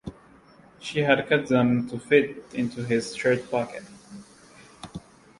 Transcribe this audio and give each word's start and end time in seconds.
She 0.79 1.01
had 1.03 1.29
cut 1.29 1.45
them 1.47 1.87
to 1.89 1.99
fit 1.99 2.43
into 2.55 2.83
his 2.83 3.15
shirt 3.15 3.51
pocket. 3.51 3.83